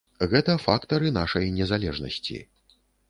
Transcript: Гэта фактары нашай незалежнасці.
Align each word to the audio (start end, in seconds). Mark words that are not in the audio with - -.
Гэта 0.29 0.53
фактары 0.63 1.11
нашай 1.19 1.45
незалежнасці. 1.59 2.39